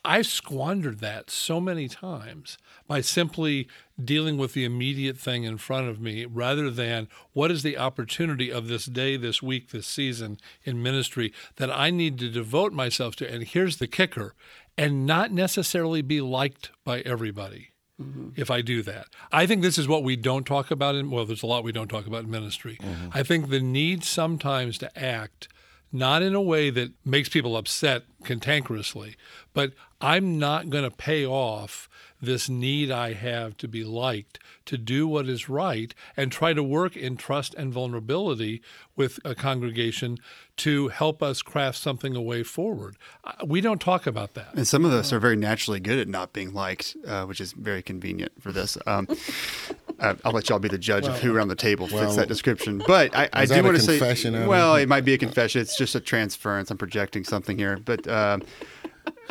I've 0.04 0.26
squandered 0.26 1.00
that 1.00 1.30
so 1.30 1.60
many 1.60 1.88
times 1.88 2.58
by 2.86 3.00
simply 3.00 3.68
dealing 4.02 4.38
with 4.38 4.54
the 4.54 4.64
immediate 4.64 5.18
thing 5.18 5.44
in 5.44 5.58
front 5.58 5.88
of 5.88 6.00
me 6.00 6.24
rather 6.24 6.70
than 6.70 7.08
what 7.32 7.50
is 7.50 7.62
the 7.62 7.76
opportunity 7.76 8.50
of 8.50 8.68
this 8.68 8.86
day, 8.86 9.16
this 9.16 9.42
week, 9.42 9.70
this 9.70 9.86
season 9.86 10.38
in 10.64 10.82
ministry 10.82 11.32
that 11.56 11.70
I 11.70 11.90
need 11.90 12.18
to 12.20 12.30
devote 12.30 12.72
myself 12.72 13.16
to. 13.16 13.30
And 13.30 13.42
here's 13.44 13.78
the 13.78 13.86
kicker 13.86 14.34
and 14.78 15.06
not 15.06 15.32
necessarily 15.32 16.02
be 16.02 16.20
liked 16.20 16.70
by 16.84 17.00
everybody. 17.00 17.71
Mm-hmm. 18.00 18.30
if 18.36 18.50
I 18.50 18.62
do 18.62 18.82
that. 18.82 19.08
I 19.30 19.46
think 19.46 19.60
this 19.60 19.76
is 19.76 19.86
what 19.86 20.02
we 20.02 20.16
don't 20.16 20.46
talk 20.46 20.70
about 20.70 20.94
in 20.94 21.10
well, 21.10 21.26
there's 21.26 21.42
a 21.42 21.46
lot 21.46 21.62
we 21.62 21.72
don't 21.72 21.88
talk 21.88 22.06
about 22.06 22.24
in 22.24 22.30
ministry. 22.30 22.78
Mm-hmm. 22.80 23.10
I 23.12 23.22
think 23.22 23.50
the 23.50 23.60
need 23.60 24.02
sometimes 24.02 24.78
to 24.78 24.98
act 24.98 25.46
not 25.92 26.22
in 26.22 26.34
a 26.34 26.40
way 26.40 26.70
that 26.70 26.92
makes 27.04 27.28
people 27.28 27.56
upset 27.56 28.04
cantankerously, 28.24 29.14
but 29.52 29.72
I'm 30.00 30.38
not 30.38 30.70
going 30.70 30.84
to 30.84 30.90
pay 30.90 31.26
off 31.26 31.88
this 32.22 32.48
need 32.48 32.90
I 32.90 33.14
have 33.14 33.56
to 33.58 33.68
be 33.68 33.82
liked, 33.82 34.38
to 34.66 34.78
do 34.78 35.08
what 35.08 35.28
is 35.28 35.48
right, 35.48 35.92
and 36.16 36.30
try 36.30 36.52
to 36.52 36.62
work 36.62 36.96
in 36.96 37.16
trust 37.16 37.52
and 37.54 37.72
vulnerability 37.72 38.62
with 38.94 39.18
a 39.24 39.34
congregation 39.34 40.18
to 40.58 40.88
help 40.88 41.22
us 41.22 41.42
craft 41.42 41.78
something 41.78 42.14
a 42.14 42.22
way 42.22 42.44
forward. 42.44 42.96
Uh, 43.24 43.32
We 43.44 43.60
don't 43.60 43.80
talk 43.80 44.06
about 44.06 44.34
that. 44.34 44.54
And 44.54 44.68
some 44.68 44.84
of 44.84 44.92
us 44.92 45.12
are 45.12 45.18
very 45.18 45.34
naturally 45.34 45.80
good 45.80 45.98
at 45.98 46.06
not 46.08 46.32
being 46.32 46.52
liked, 46.54 46.96
uh, 47.06 47.24
which 47.24 47.40
is 47.40 47.52
very 47.52 47.82
convenient 47.82 48.32
for 48.40 48.52
this. 48.52 48.78
Um, 48.86 49.08
uh, 49.98 50.14
I'll 50.24 50.32
let 50.32 50.48
y'all 50.48 50.60
be 50.60 50.68
the 50.68 50.78
judge 50.78 51.08
of 51.08 51.18
who 51.20 51.34
around 51.34 51.48
the 51.48 51.56
table 51.56 51.88
fits 51.88 52.00
well, 52.00 52.16
that 52.16 52.28
description. 52.28 52.82
But 52.86 53.14
I, 53.16 53.28
I 53.32 53.46
do 53.46 53.62
want 53.64 53.76
to 53.76 53.82
say, 53.82 54.46
well, 54.46 54.76
it 54.76 54.88
might 54.88 55.04
be 55.04 55.14
a 55.14 55.18
confession. 55.18 55.60
It's 55.60 55.76
just 55.76 55.96
a 55.96 56.00
transference. 56.00 56.70
I'm 56.70 56.78
projecting 56.78 57.24
something 57.24 57.58
here, 57.58 57.78
but. 57.84 58.06
Um, 58.06 58.42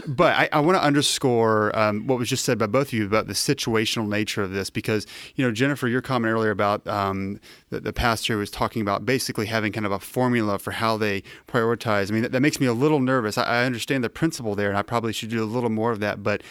but 0.08 0.36
I, 0.36 0.50
I 0.52 0.60
want 0.60 0.78
to 0.78 0.84
underscore 0.84 1.78
um, 1.78 2.08
what 2.08 2.18
was 2.18 2.30
just 2.30 2.46
said 2.46 2.58
by 2.58 2.68
both 2.68 2.88
of 2.88 2.94
you 2.94 3.06
about 3.06 3.28
the 3.28 3.34
situational 3.34 4.08
nature 4.08 4.42
of 4.42 4.52
this, 4.52 4.70
because 4.70 5.06
you 5.36 5.46
know 5.46 5.52
Jennifer, 5.52 5.88
your 5.88 6.02
comment 6.02 6.34
earlier 6.34 6.52
about 6.52 6.86
um, 6.88 7.40
the, 7.70 7.80
the 7.80 7.94
pastor 7.94 8.38
was 8.38 8.50
talking 8.50 8.82
about 8.82 9.06
basically 9.06 9.46
having 9.46 9.72
kind 9.72 9.86
of 9.86 9.92
a 9.92 10.00
formula 10.00 10.60
for 10.60 10.72
how 10.72 10.98
they 10.98 11.24
prioritize. 11.48 12.10
I 12.10 12.14
mean, 12.14 12.24
that, 12.24 12.32
that 12.32 12.42
makes 12.42 12.60
me 12.60 12.68
a 12.68 12.74
little 12.74 13.00
nervous. 13.00 13.38
I, 13.38 13.44
I 13.44 13.66
understand 13.66 14.04
the 14.04 14.10
principle 14.10 14.56
there, 14.56 14.70
and 14.70 14.78
I 14.78 14.82
probably 14.82 15.14
should 15.14 15.30
do 15.30 15.44
a 15.44 15.46
little 15.46 15.70
more 15.70 15.92
of 15.92 16.00
that, 16.00 16.24
but. 16.24 16.42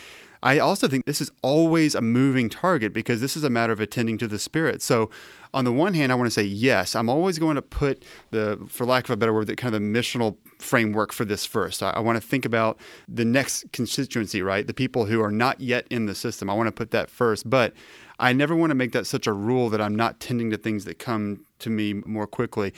I 0.42 0.58
also 0.58 0.88
think 0.88 1.04
this 1.04 1.20
is 1.20 1.30
always 1.42 1.94
a 1.94 2.00
moving 2.00 2.48
target 2.48 2.92
because 2.92 3.20
this 3.20 3.36
is 3.36 3.44
a 3.44 3.50
matter 3.50 3.72
of 3.72 3.80
attending 3.80 4.18
to 4.18 4.28
the 4.28 4.38
spirit. 4.38 4.82
So, 4.82 5.10
on 5.52 5.64
the 5.64 5.72
one 5.72 5.94
hand, 5.94 6.12
I 6.12 6.14
want 6.14 6.28
to 6.28 6.30
say 6.30 6.44
yes, 6.44 6.94
I'm 6.94 7.08
always 7.08 7.38
going 7.38 7.56
to 7.56 7.62
put 7.62 8.04
the, 8.30 8.64
for 8.68 8.86
lack 8.86 9.04
of 9.04 9.10
a 9.10 9.16
better 9.16 9.32
word, 9.32 9.48
the 9.48 9.56
kind 9.56 9.74
of 9.74 9.80
the 9.80 9.86
missional 9.86 10.36
framework 10.58 11.12
for 11.12 11.24
this 11.24 11.44
first. 11.44 11.82
I, 11.82 11.90
I 11.90 11.98
want 12.00 12.20
to 12.20 12.26
think 12.26 12.44
about 12.44 12.78
the 13.08 13.24
next 13.24 13.64
constituency, 13.72 14.42
right? 14.42 14.64
The 14.66 14.74
people 14.74 15.06
who 15.06 15.20
are 15.20 15.32
not 15.32 15.60
yet 15.60 15.86
in 15.90 16.06
the 16.06 16.14
system. 16.14 16.48
I 16.48 16.54
want 16.54 16.68
to 16.68 16.72
put 16.72 16.92
that 16.92 17.10
first, 17.10 17.50
but 17.50 17.74
I 18.20 18.32
never 18.32 18.54
want 18.54 18.70
to 18.70 18.74
make 18.74 18.92
that 18.92 19.06
such 19.06 19.26
a 19.26 19.32
rule 19.32 19.70
that 19.70 19.80
I'm 19.80 19.96
not 19.96 20.20
tending 20.20 20.50
to 20.50 20.58
things 20.58 20.84
that 20.84 20.98
come 20.98 21.46
to 21.60 21.70
me 21.70 21.94
more 21.94 22.26
quickly. 22.26 22.72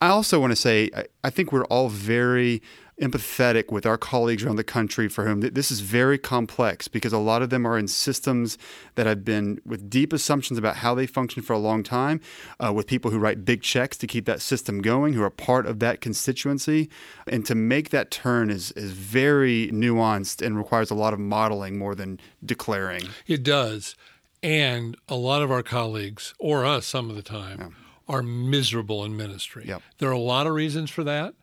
I 0.00 0.08
also 0.08 0.40
want 0.40 0.52
to 0.52 0.56
say 0.56 0.90
I, 0.96 1.04
I 1.22 1.30
think 1.30 1.52
we're 1.52 1.66
all 1.66 1.90
very 1.90 2.62
empathetic 3.00 3.70
with 3.70 3.84
our 3.84 3.98
colleagues 3.98 4.42
around 4.42 4.56
the 4.56 4.64
country 4.64 5.06
for 5.06 5.26
whom 5.26 5.42
th- 5.42 5.52
this 5.52 5.70
is 5.70 5.80
very 5.80 6.16
complex 6.16 6.88
because 6.88 7.12
a 7.12 7.18
lot 7.18 7.42
of 7.42 7.50
them 7.50 7.66
are 7.66 7.76
in 7.76 7.86
systems 7.86 8.56
that 8.94 9.06
have 9.06 9.24
been 9.24 9.60
with 9.66 9.90
deep 9.90 10.12
assumptions 10.12 10.58
about 10.58 10.76
how 10.76 10.94
they 10.94 11.06
function 11.06 11.42
for 11.42 11.52
a 11.52 11.58
long 11.58 11.82
time, 11.82 12.20
uh, 12.58 12.72
with 12.72 12.86
people 12.86 13.10
who 13.10 13.18
write 13.18 13.44
big 13.44 13.60
checks 13.60 13.98
to 13.98 14.06
keep 14.06 14.24
that 14.24 14.40
system 14.40 14.80
going, 14.80 15.12
who 15.12 15.22
are 15.22 15.30
part 15.30 15.66
of 15.66 15.78
that 15.80 16.00
constituency. 16.00 16.88
And 17.26 17.44
to 17.46 17.54
make 17.54 17.90
that 17.90 18.10
turn 18.10 18.48
is, 18.50 18.72
is 18.72 18.92
very 18.92 19.68
nuanced 19.68 20.44
and 20.44 20.56
requires 20.56 20.90
a 20.90 20.94
lot 20.94 21.12
of 21.12 21.18
modeling 21.18 21.78
more 21.78 21.94
than 21.94 22.18
declaring. 22.44 23.02
It 23.26 23.42
does. 23.42 23.94
And 24.42 24.96
a 25.08 25.16
lot 25.16 25.42
of 25.42 25.50
our 25.50 25.62
colleagues, 25.62 26.34
or 26.38 26.64
us 26.64 26.86
some 26.86 27.10
of 27.10 27.16
the 27.16 27.22
time, 27.22 27.74
are 28.08 28.22
miserable 28.22 29.04
in 29.04 29.16
ministry. 29.16 29.64
Yep. 29.66 29.82
There 29.98 30.08
are 30.08 30.12
a 30.12 30.18
lot 30.18 30.46
of 30.46 30.54
reasons 30.54 30.90
for 30.90 31.04
that, 31.04 31.34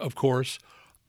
of 0.00 0.14
course. 0.14 0.58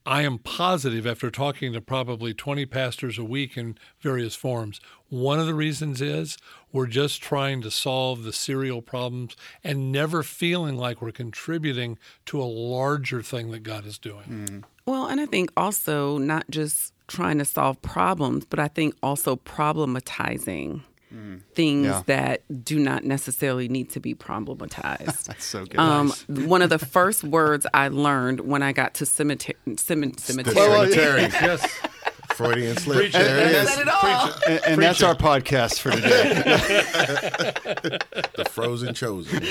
I 0.07 0.21
am 0.21 0.37
positive 0.37 1.05
after 1.05 1.29
talking 1.29 1.73
to 1.73 1.81
probably 1.81 2.33
20 2.33 2.65
pastors 2.67 3.17
a 3.17 3.25
week 3.25 3.57
in 3.57 3.77
various 3.99 4.35
forms, 4.35 4.79
one 5.09 5.37
of 5.37 5.47
the 5.47 5.53
reasons 5.53 6.01
is 6.01 6.37
we're 6.71 6.87
just 6.87 7.21
trying 7.21 7.61
to 7.63 7.69
solve 7.69 8.23
the 8.23 8.31
serial 8.31 8.81
problems 8.81 9.35
and 9.65 9.91
never 9.91 10.23
feeling 10.23 10.77
like 10.77 11.01
we're 11.01 11.11
contributing 11.11 11.99
to 12.27 12.41
a 12.41 12.45
larger 12.45 13.21
thing 13.21 13.51
that 13.51 13.63
God 13.63 13.85
is 13.85 13.97
doing. 13.97 14.23
Mm-hmm. 14.23 14.59
Well, 14.85 15.07
and 15.07 15.19
I 15.19 15.25
think 15.25 15.51
also 15.57 16.17
not 16.17 16.49
just 16.49 16.93
trying 17.07 17.39
to 17.39 17.45
solve 17.45 17.81
problems, 17.81 18.45
but 18.45 18.59
I 18.59 18.69
think 18.69 18.95
also 19.03 19.35
problematizing 19.35 20.83
things 21.55 21.85
Yeah. 21.87 22.03
that 22.07 22.63
do 22.65 22.79
not 22.79 23.03
necessarily 23.03 23.67
need 23.69 23.89
to 23.91 23.99
be 23.99 24.13
problematized. 24.15 25.23
That's 25.25 25.45
so 25.45 25.65
good. 25.65 25.79
Um, 25.79 26.11
one 26.27 26.61
of 26.61 26.69
the 26.69 26.79
first 26.79 27.23
words 27.23 27.65
I 27.73 27.87
learned 27.87 28.41
when 28.41 28.61
I 28.61 28.73
got 28.73 28.93
to 28.95 29.05
cemetery, 29.05 29.57
cemetery, 29.77 30.19
cemetery 30.19 30.55
Cemetery. 30.55 31.21
Yes. 31.47 31.79
Freudian 32.35 32.77
slip. 32.77 32.97
Preach 32.97 33.15
it. 33.15 33.17
There 33.17 33.37
it 33.39 33.51
is. 33.51 33.69
said 33.73 33.81
it 33.81 33.87
all. 33.89 34.31
and 34.47 34.61
and 34.65 34.81
that's 34.83 35.01
our 35.01 35.15
podcast 35.15 35.79
for 35.79 35.89
today. 35.91 36.43
The 38.37 38.45
frozen 38.45 38.93
chosen. 38.93 39.41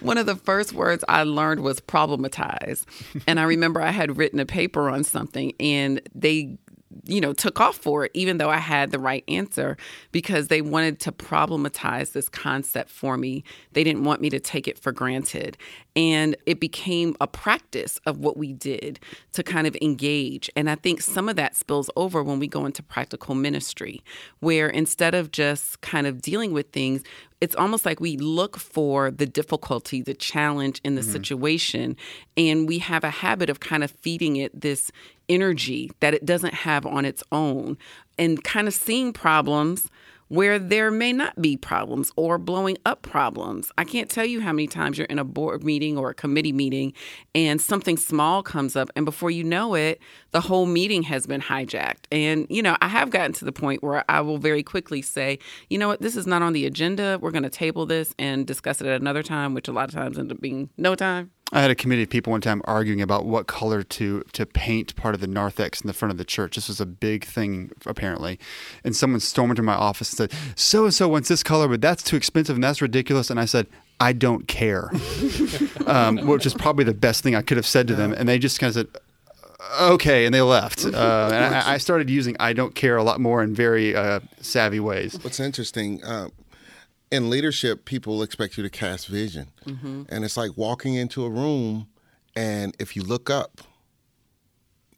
one 0.00 0.16
of 0.18 0.26
the 0.26 0.36
first 0.36 0.72
words 0.72 1.04
I 1.08 1.24
learned 1.24 1.60
was 1.60 1.80
problematize. 1.80 2.84
And 3.26 3.40
I 3.40 3.44
remember 3.44 3.80
I 3.82 3.90
had 3.90 4.16
written 4.16 4.38
a 4.38 4.46
paper 4.46 4.88
on 4.88 5.02
something 5.02 5.52
and 5.58 6.00
they 6.14 6.58
you 7.04 7.20
know 7.20 7.32
took 7.32 7.60
off 7.60 7.76
for 7.76 8.04
it 8.04 8.10
even 8.14 8.38
though 8.38 8.50
I 8.50 8.58
had 8.58 8.90
the 8.90 8.98
right 8.98 9.24
answer 9.28 9.76
because 10.12 10.48
they 10.48 10.62
wanted 10.62 11.00
to 11.00 11.12
problematize 11.12 12.12
this 12.12 12.28
concept 12.28 12.90
for 12.90 13.16
me. 13.16 13.44
They 13.72 13.84
didn't 13.84 14.04
want 14.04 14.20
me 14.20 14.30
to 14.30 14.40
take 14.40 14.68
it 14.68 14.78
for 14.78 14.92
granted. 14.92 15.56
And 15.96 16.36
it 16.46 16.58
became 16.58 17.14
a 17.20 17.26
practice 17.26 18.00
of 18.04 18.18
what 18.18 18.36
we 18.36 18.52
did 18.52 18.98
to 19.32 19.42
kind 19.42 19.66
of 19.66 19.76
engage. 19.80 20.50
And 20.56 20.68
I 20.68 20.74
think 20.74 21.00
some 21.00 21.28
of 21.28 21.36
that 21.36 21.54
spills 21.54 21.88
over 21.96 22.22
when 22.22 22.38
we 22.40 22.48
go 22.48 22.66
into 22.66 22.82
practical 22.82 23.34
ministry, 23.34 24.02
where 24.40 24.68
instead 24.68 25.14
of 25.14 25.30
just 25.30 25.80
kind 25.82 26.06
of 26.06 26.20
dealing 26.20 26.52
with 26.52 26.70
things, 26.72 27.04
it's 27.44 27.54
almost 27.56 27.84
like 27.84 28.00
we 28.00 28.16
look 28.16 28.58
for 28.58 29.10
the 29.10 29.26
difficulty, 29.26 30.00
the 30.00 30.14
challenge 30.14 30.80
in 30.82 30.94
the 30.94 31.02
mm-hmm. 31.02 31.10
situation, 31.10 31.94
and 32.38 32.66
we 32.66 32.78
have 32.78 33.04
a 33.04 33.10
habit 33.10 33.50
of 33.50 33.60
kind 33.60 33.84
of 33.84 33.90
feeding 33.90 34.36
it 34.36 34.58
this 34.58 34.90
energy 35.28 35.90
that 36.00 36.14
it 36.14 36.24
doesn't 36.24 36.54
have 36.54 36.86
on 36.86 37.04
its 37.04 37.22
own 37.30 37.76
and 38.18 38.42
kind 38.42 38.66
of 38.66 38.72
seeing 38.72 39.12
problems 39.12 39.90
where 40.28 40.58
there 40.58 40.90
may 40.90 41.12
not 41.12 41.40
be 41.40 41.56
problems 41.56 42.12
or 42.16 42.38
blowing 42.38 42.76
up 42.86 43.02
problems. 43.02 43.70
I 43.78 43.84
can't 43.84 44.10
tell 44.10 44.24
you 44.24 44.40
how 44.40 44.52
many 44.52 44.66
times 44.66 44.98
you're 44.98 45.06
in 45.06 45.18
a 45.18 45.24
board 45.24 45.64
meeting 45.64 45.98
or 45.98 46.10
a 46.10 46.14
committee 46.14 46.52
meeting 46.52 46.92
and 47.34 47.60
something 47.60 47.96
small 47.96 48.42
comes 48.42 48.76
up, 48.76 48.90
and 48.96 49.04
before 49.04 49.30
you 49.30 49.44
know 49.44 49.74
it, 49.74 50.00
the 50.30 50.40
whole 50.40 50.66
meeting 50.66 51.02
has 51.04 51.26
been 51.26 51.40
hijacked. 51.40 52.06
And, 52.10 52.46
you 52.48 52.62
know, 52.62 52.76
I 52.80 52.88
have 52.88 53.10
gotten 53.10 53.32
to 53.34 53.44
the 53.44 53.52
point 53.52 53.82
where 53.82 54.04
I 54.08 54.20
will 54.20 54.38
very 54.38 54.62
quickly 54.62 55.02
say, 55.02 55.38
you 55.68 55.78
know 55.78 55.88
what, 55.88 56.00
this 56.00 56.16
is 56.16 56.26
not 56.26 56.42
on 56.42 56.52
the 56.52 56.66
agenda. 56.66 57.18
We're 57.20 57.30
going 57.30 57.44
to 57.44 57.50
table 57.50 57.86
this 57.86 58.14
and 58.18 58.46
discuss 58.46 58.80
it 58.80 58.86
at 58.86 59.00
another 59.00 59.22
time, 59.22 59.54
which 59.54 59.68
a 59.68 59.72
lot 59.72 59.88
of 59.88 59.94
times 59.94 60.18
end 60.18 60.32
up 60.32 60.40
being 60.40 60.70
no 60.76 60.94
time. 60.94 61.30
I 61.54 61.62
had 61.62 61.70
a 61.70 61.76
committee 61.76 62.02
of 62.02 62.10
people 62.10 62.32
one 62.32 62.40
time 62.40 62.60
arguing 62.64 63.00
about 63.00 63.24
what 63.24 63.46
color 63.46 63.84
to 63.84 64.24
to 64.32 64.44
paint 64.44 64.96
part 64.96 65.14
of 65.14 65.20
the 65.20 65.28
narthex 65.28 65.80
in 65.80 65.86
the 65.86 65.92
front 65.92 66.10
of 66.10 66.18
the 66.18 66.24
church. 66.24 66.56
This 66.56 66.66
was 66.66 66.80
a 66.80 66.86
big 66.86 67.24
thing 67.24 67.70
apparently, 67.86 68.40
and 68.82 68.94
someone 68.94 69.20
stormed 69.20 69.52
into 69.52 69.62
my 69.62 69.74
office 69.74 70.10
and 70.10 70.30
said, 70.30 70.38
"So 70.56 70.84
and 70.84 70.92
so 70.92 71.08
wants 71.08 71.28
this 71.28 71.44
color, 71.44 71.68
but 71.68 71.80
that's 71.80 72.02
too 72.02 72.16
expensive 72.16 72.56
and 72.56 72.64
that's 72.64 72.82
ridiculous." 72.82 73.30
And 73.30 73.38
I 73.38 73.44
said, 73.44 73.68
"I 74.00 74.12
don't 74.12 74.48
care," 74.48 74.90
um, 75.86 76.26
which 76.26 76.44
is 76.44 76.54
probably 76.54 76.84
the 76.84 76.92
best 76.92 77.22
thing 77.22 77.36
I 77.36 77.42
could 77.42 77.56
have 77.56 77.66
said 77.66 77.86
to 77.86 77.94
them. 77.94 78.12
And 78.12 78.28
they 78.28 78.38
just 78.38 78.58
kind 78.58 78.68
of 78.68 78.74
said. 78.74 78.88
Okay, 79.80 80.26
and 80.26 80.34
they 80.34 80.42
left. 80.42 80.84
Uh, 80.84 81.30
and 81.32 81.54
I, 81.54 81.74
I 81.74 81.78
started 81.78 82.10
using 82.10 82.36
"I 82.38 82.52
don't 82.52 82.74
care" 82.74 82.96
a 82.96 83.02
lot 83.04 83.18
more 83.20 83.42
in 83.42 83.54
very 83.54 83.96
uh, 83.96 84.20
savvy 84.40 84.78
ways. 84.80 85.18
What's 85.22 85.40
interesting, 85.40 86.04
uh, 86.04 86.28
in 87.14 87.30
leadership, 87.30 87.84
people 87.84 88.22
expect 88.22 88.56
you 88.56 88.64
to 88.64 88.70
cast 88.70 89.06
vision. 89.06 89.48
Mm-hmm. 89.64 90.02
And 90.08 90.24
it's 90.24 90.36
like 90.36 90.56
walking 90.56 90.94
into 90.94 91.24
a 91.24 91.30
room, 91.30 91.86
and 92.34 92.74
if 92.80 92.96
you 92.96 93.02
look 93.02 93.30
up, 93.30 93.60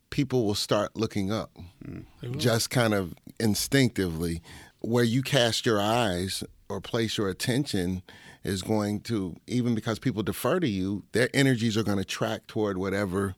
people 0.09 0.47
will 0.47 0.55
start 0.55 0.97
looking 0.97 1.31
up 1.31 1.51
mm. 1.85 2.05
just 2.39 2.71
kind 2.71 2.95
of 2.95 3.15
instinctively. 3.39 4.41
Where 4.81 5.05
you 5.05 5.21
cast 5.21 5.67
your 5.67 5.81
eyes 5.81 6.43
or 6.71 6.81
place 6.81 7.19
your 7.19 7.29
attention 7.29 8.03
is 8.45 8.63
going 8.63 9.01
to, 9.01 9.37
even 9.47 9.75
because 9.75 9.99
people 9.99 10.23
defer 10.23 10.59
to 10.61 10.69
you, 10.69 11.05
their 11.13 11.29
energies 11.35 11.77
are 11.77 11.83
going 11.83 11.99
to 11.99 12.05
track 12.05 12.47
toward 12.47 12.79
whatever. 12.79 13.35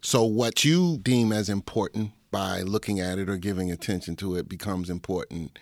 So, 0.00 0.24
what 0.24 0.64
you 0.64 0.98
deem 0.98 1.32
as 1.32 1.48
important 1.48 2.12
by 2.30 2.62
looking 2.62 2.98
at 3.00 3.18
it 3.18 3.28
or 3.28 3.36
giving 3.36 3.70
attention 3.70 4.16
to 4.16 4.36
it 4.36 4.48
becomes 4.48 4.88
important 4.88 5.58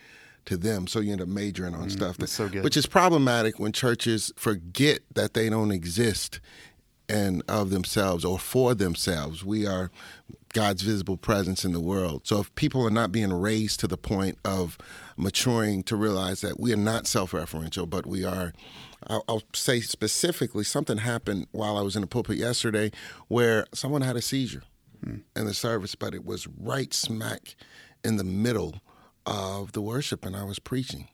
to 0.46 0.56
them. 0.56 0.86
So 0.86 1.00
you 1.00 1.12
end 1.12 1.20
up 1.20 1.28
majoring 1.28 1.74
on 1.74 1.88
mm, 1.88 1.92
stuff 1.92 2.16
that, 2.18 2.28
so 2.28 2.48
good. 2.48 2.64
which 2.64 2.76
is 2.76 2.86
problematic 2.86 3.58
when 3.58 3.72
churches 3.72 4.32
forget 4.36 5.00
that 5.14 5.34
they 5.34 5.48
don't 5.48 5.72
exist 5.72 6.40
and 7.08 7.42
of 7.48 7.70
themselves 7.70 8.24
or 8.24 8.38
for 8.38 8.74
themselves. 8.74 9.44
We 9.44 9.66
are 9.66 9.90
God's 10.52 10.82
visible 10.82 11.16
presence 11.16 11.64
in 11.64 11.72
the 11.72 11.80
world. 11.80 12.26
So 12.26 12.40
if 12.40 12.54
people 12.54 12.86
are 12.86 12.90
not 12.90 13.12
being 13.12 13.32
raised 13.32 13.80
to 13.80 13.88
the 13.88 13.98
point 13.98 14.38
of 14.44 14.78
maturing 15.16 15.82
to 15.84 15.96
realize 15.96 16.40
that 16.40 16.58
we 16.58 16.72
are 16.72 16.78
not 16.78 17.06
self-referential, 17.06 17.88
but 17.88 18.06
we 18.06 18.24
are. 18.24 18.52
I'll, 19.06 19.24
I'll 19.28 19.42
say 19.52 19.80
specifically, 19.80 20.64
something 20.64 20.98
happened 20.98 21.46
while 21.52 21.76
I 21.76 21.82
was 21.82 21.94
in 21.94 22.00
the 22.00 22.06
pulpit 22.06 22.38
yesterday, 22.38 22.90
where 23.28 23.66
someone 23.74 24.00
had 24.00 24.16
a 24.16 24.22
seizure 24.22 24.62
hmm. 25.04 25.16
in 25.36 25.44
the 25.44 25.52
service, 25.52 25.94
but 25.94 26.14
it 26.14 26.24
was 26.24 26.46
right 26.46 26.94
smack 26.94 27.54
in 28.02 28.16
the 28.16 28.24
middle 28.24 28.80
of 29.26 29.72
the 29.72 29.82
worship 29.82 30.24
and 30.24 30.36
I 30.36 30.44
was 30.44 30.58
preaching. 30.58 31.08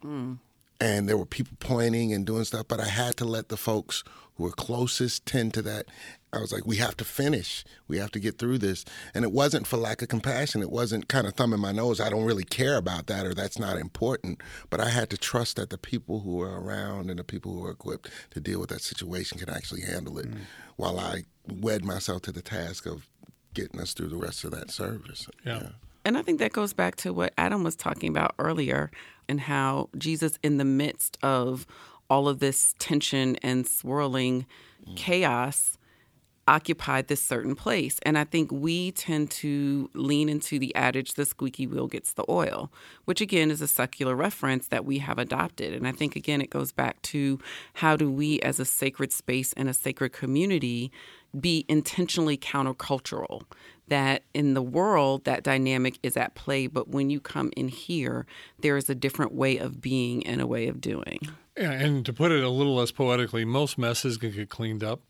Hmm. 0.00 0.34
And 0.80 1.08
there 1.08 1.16
were 1.16 1.26
people 1.26 1.56
pointing 1.60 2.12
and 2.12 2.26
doing 2.26 2.42
stuff, 2.44 2.66
but 2.66 2.80
I 2.80 2.88
had 2.88 3.16
to 3.18 3.24
let 3.24 3.48
the 3.50 3.56
folks 3.56 4.02
who 4.34 4.44
were 4.44 4.50
closest 4.50 5.24
tend 5.26 5.54
to 5.54 5.62
that. 5.62 5.86
I 6.32 6.40
was 6.40 6.52
like, 6.52 6.66
we 6.66 6.76
have 6.76 6.96
to 6.96 7.04
finish. 7.04 7.64
We 7.86 7.98
have 7.98 8.10
to 8.12 8.18
get 8.18 8.38
through 8.38 8.58
this. 8.58 8.84
And 9.14 9.24
it 9.24 9.30
wasn't 9.30 9.66
for 9.66 9.76
lack 9.76 10.02
of 10.02 10.08
compassion. 10.08 10.60
It 10.60 10.72
wasn't 10.72 11.08
kind 11.08 11.26
of 11.26 11.34
thumbing 11.34 11.60
my 11.60 11.70
nose. 11.70 12.00
I 12.00 12.10
don't 12.10 12.24
really 12.24 12.42
care 12.42 12.76
about 12.76 13.06
that 13.06 13.26
or 13.26 13.34
that's 13.34 13.60
not 13.60 13.76
important. 13.76 14.42
But 14.70 14.80
I 14.80 14.88
had 14.88 15.08
to 15.10 15.16
trust 15.16 15.56
that 15.56 15.70
the 15.70 15.78
people 15.78 16.20
who 16.20 16.36
were 16.36 16.60
around 16.60 17.10
and 17.10 17.18
the 17.18 17.24
people 17.24 17.52
who 17.52 17.60
were 17.60 17.70
equipped 17.70 18.10
to 18.30 18.40
deal 18.40 18.58
with 18.58 18.70
that 18.70 18.82
situation 18.82 19.38
can 19.38 19.50
actually 19.50 19.82
handle 19.82 20.18
it 20.18 20.26
hmm. 20.26 20.40
while 20.76 20.98
I 20.98 21.24
wed 21.46 21.84
myself 21.84 22.22
to 22.22 22.32
the 22.32 22.42
task 22.42 22.86
of 22.86 23.08
getting 23.54 23.80
us 23.80 23.92
through 23.92 24.08
the 24.08 24.16
rest 24.16 24.44
of 24.44 24.50
that 24.52 24.70
service. 24.70 25.28
Yeah. 25.44 25.68
And 26.04 26.18
I 26.18 26.22
think 26.22 26.38
that 26.38 26.52
goes 26.52 26.72
back 26.72 26.96
to 26.96 27.12
what 27.12 27.32
Adam 27.38 27.62
was 27.62 27.76
talking 27.76 28.10
about 28.10 28.34
earlier 28.38 28.90
and 29.28 29.40
how 29.40 29.88
Jesus, 29.96 30.38
in 30.42 30.58
the 30.58 30.64
midst 30.64 31.18
of 31.22 31.66
all 32.10 32.28
of 32.28 32.40
this 32.40 32.74
tension 32.78 33.36
and 33.36 33.66
swirling 33.66 34.46
mm. 34.86 34.96
chaos, 34.96 35.78
occupied 36.48 37.06
this 37.06 37.22
certain 37.22 37.54
place. 37.54 37.98
And 38.02 38.18
I 38.18 38.24
think 38.24 38.50
we 38.50 38.92
tend 38.92 39.30
to 39.30 39.88
lean 39.94 40.28
into 40.28 40.58
the 40.58 40.74
adage, 40.74 41.14
the 41.14 41.24
squeaky 41.24 41.66
wheel 41.66 41.86
gets 41.86 42.14
the 42.14 42.24
oil, 42.28 42.72
which 43.04 43.20
again 43.20 43.50
is 43.50 43.60
a 43.60 43.68
secular 43.68 44.16
reference 44.16 44.68
that 44.68 44.84
we 44.84 44.98
have 44.98 45.18
adopted. 45.18 45.72
And 45.72 45.86
I 45.86 45.92
think, 45.92 46.16
again, 46.16 46.42
it 46.42 46.50
goes 46.50 46.72
back 46.72 47.00
to 47.02 47.38
how 47.74 47.96
do 47.96 48.10
we, 48.10 48.40
as 48.40 48.58
a 48.58 48.64
sacred 48.64 49.12
space 49.12 49.52
and 49.52 49.68
a 49.68 49.74
sacred 49.74 50.12
community, 50.12 50.90
be 51.38 51.64
intentionally 51.68 52.36
countercultural? 52.36 53.44
That 53.92 54.22
in 54.32 54.54
the 54.54 54.62
world, 54.62 55.24
that 55.24 55.42
dynamic 55.42 55.98
is 56.02 56.16
at 56.16 56.34
play, 56.34 56.66
but 56.66 56.88
when 56.88 57.10
you 57.10 57.20
come 57.20 57.50
in 57.54 57.68
here, 57.68 58.24
there 58.58 58.78
is 58.78 58.88
a 58.88 58.94
different 58.94 59.34
way 59.34 59.58
of 59.58 59.82
being 59.82 60.26
and 60.26 60.40
a 60.40 60.46
way 60.46 60.66
of 60.66 60.80
doing. 60.80 61.18
Yeah, 61.58 61.72
and 61.72 62.06
to 62.06 62.12
put 62.14 62.32
it 62.32 62.42
a 62.42 62.48
little 62.48 62.76
less 62.76 62.90
poetically, 62.90 63.44
most 63.44 63.76
messes 63.76 64.16
can 64.16 64.30
get 64.30 64.48
cleaned 64.48 64.82
up 64.82 65.02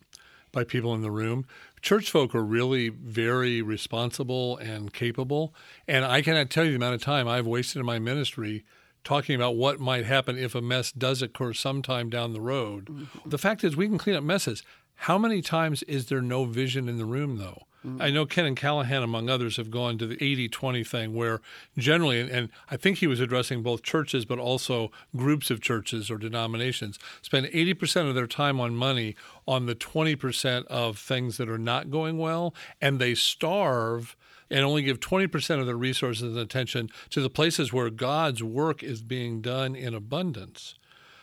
by 0.50 0.64
people 0.64 0.94
in 0.94 1.00
the 1.00 1.12
room. 1.12 1.46
Church 1.80 2.10
folk 2.10 2.34
are 2.34 2.42
really 2.42 2.88
very 2.88 3.62
responsible 3.62 4.56
and 4.56 4.92
capable. 4.92 5.54
And 5.86 6.04
I 6.04 6.20
cannot 6.20 6.50
tell 6.50 6.64
you 6.64 6.70
the 6.70 6.76
amount 6.76 6.96
of 6.96 7.02
time 7.02 7.28
I've 7.28 7.46
wasted 7.46 7.78
in 7.78 7.86
my 7.86 8.00
ministry 8.00 8.64
talking 9.04 9.36
about 9.36 9.54
what 9.54 9.78
might 9.78 10.06
happen 10.06 10.36
if 10.36 10.56
a 10.56 10.60
mess 10.60 10.90
does 10.90 11.22
occur 11.22 11.52
sometime 11.52 12.10
down 12.10 12.32
the 12.32 12.40
road. 12.40 12.86
Mm-hmm. 12.86 13.30
The 13.30 13.38
fact 13.38 13.62
is, 13.62 13.76
we 13.76 13.86
can 13.86 13.98
clean 13.98 14.16
up 14.16 14.24
messes. 14.24 14.64
How 14.96 15.18
many 15.18 15.40
times 15.40 15.84
is 15.84 16.06
there 16.06 16.20
no 16.20 16.46
vision 16.46 16.88
in 16.88 16.98
the 16.98 17.06
room, 17.06 17.38
though? 17.38 17.62
I 17.98 18.10
know 18.10 18.26
Kennon 18.26 18.54
Callahan, 18.54 19.02
among 19.02 19.28
others, 19.28 19.56
have 19.56 19.70
gone 19.70 19.98
to 19.98 20.06
the 20.06 20.22
80 20.22 20.48
20 20.48 20.84
thing 20.84 21.14
where 21.14 21.40
generally, 21.76 22.20
and, 22.20 22.48
I 22.70 22.76
think 22.76 22.98
he 22.98 23.06
was 23.06 23.18
addressing 23.18 23.62
both 23.62 23.82
churches, 23.82 24.24
but 24.24 24.38
also 24.38 24.92
groups 25.16 25.50
of 25.50 25.60
churches 25.60 26.10
or 26.10 26.16
denominations, 26.16 26.98
spend 27.22 27.46
80% 27.46 28.08
of 28.08 28.14
their 28.14 28.28
time 28.28 28.60
on 28.60 28.76
money 28.76 29.16
on 29.48 29.66
the 29.66 29.74
20% 29.74 30.64
of 30.66 30.98
things 30.98 31.36
that 31.38 31.48
are 31.48 31.58
not 31.58 31.90
going 31.90 32.18
well, 32.18 32.54
and 32.80 33.00
they 33.00 33.14
starve 33.14 34.16
and 34.48 34.64
only 34.64 34.82
give 34.82 35.00
20% 35.00 35.60
of 35.60 35.66
their 35.66 35.76
resources 35.76 36.22
and 36.22 36.38
attention 36.38 36.88
to 37.10 37.20
the 37.20 37.30
places 37.30 37.72
where 37.72 37.90
God's 37.90 38.42
work 38.42 38.82
is 38.82 39.02
being 39.02 39.40
done 39.40 39.74
in 39.74 39.94
abundance. 39.94 40.74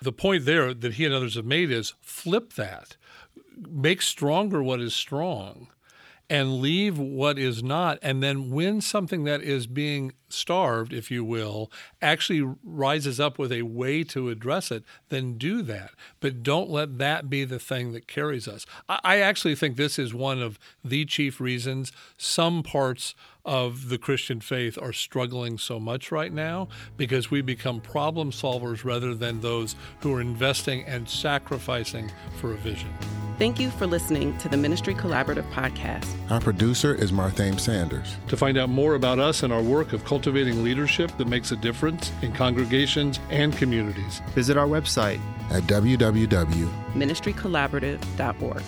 The 0.01 0.12
point 0.12 0.46
there 0.46 0.74
that 0.74 0.94
he 0.94 1.06
and 1.06 1.13
others 1.13 1.36
have 1.36 1.46
made 1.46 1.72
is 1.72 1.94
flip 2.01 2.54
that, 2.54 2.98
make 3.56 4.01
stronger 4.01 4.63
what 4.63 4.82
is 4.82 4.96
strong 4.96 5.68
and 6.29 6.62
leave 6.62 6.98
what 7.00 7.39
is 7.39 7.63
not. 7.63 7.98
And 8.01 8.21
then 8.21 8.51
when 8.51 8.81
something 8.81 9.24
that 9.24 9.41
is 9.41 9.65
being 9.65 10.13
starved, 10.29 10.93
if 10.93 11.09
you 11.09 11.24
will, 11.24 11.71
actually 12.01 12.55
rises 12.63 13.19
up 13.19 13.39
with 13.39 13.51
a 13.51 13.63
way 13.63 14.03
to 14.03 14.29
address 14.29 14.69
it, 14.69 14.83
then 15.09 15.38
do 15.38 15.63
that. 15.63 15.91
But 16.19 16.43
don't 16.43 16.69
let 16.69 17.00
that 17.00 17.29
be 17.29 17.45
the 17.45 17.57
thing 17.57 17.93
that 17.93 18.07
carries 18.07 18.48
us. 18.48 18.65
I, 18.88 19.19
actually 19.19 19.55
think 19.55 19.75
this 19.75 19.98
is 19.98 20.13
one 20.13 20.41
of 20.41 20.59
the 20.83 21.05
chief 21.05 21.41
reasons 21.41 21.91
some 22.17 22.62
parts 22.63 23.15
of 23.43 23.89
the 23.89 23.97
Christian 23.97 24.39
faith 24.39 24.77
are 24.80 24.93
struggling 24.93 25.58
so 25.58 25.80
much 25.80 26.12
right 26.12 26.32
now 26.32 26.67
because 26.95 27.32
we 27.32 27.41
become 27.41 27.82
problem 27.82 28.32
solvers 28.32 28.84
rather 28.84 29.15
than 29.15 29.41
those 29.41 29.75
who 30.01 30.13
are 30.13 30.21
investing 30.21 30.84
and 30.86 31.10
sacrificing 31.10 32.12
for 32.39 32.54
a 32.54 32.58
vision. 32.58 32.93
Thank 33.39 33.58
you 33.58 33.69
for 33.71 33.88
listening 33.88 34.38
to 34.39 34.49
the 34.49 34.58
Ministry 34.58 34.93
Collaborative 34.93 35.49
podcast. 35.54 36.06
Our 36.30 36.41
producer 36.41 36.93
is 36.93 37.13
Marthame 37.13 37.58
Sanders. 37.58 38.17
To 38.28 38.36
find 38.36 38.58
out 38.58 38.67
more 38.69 38.95
about 38.95 39.17
us 39.17 39.43
and 39.43 39.54
our 39.54 39.62
work 39.62 39.93
of 39.93 40.04
cultivating 40.04 40.62
leadership 40.62 41.15
that 41.17 41.28
makes 41.30 41.54
a 41.54 41.56
difference 41.56 42.12
in 42.21 42.34
congregations 42.34 43.17
and 43.30 43.56
communities, 43.56 44.21
Visit 44.36 44.58
our 44.58 44.67
website 44.67 45.21
at 45.52 45.63
www. 45.63 46.69
ministrycollaborative.org. 46.93 48.63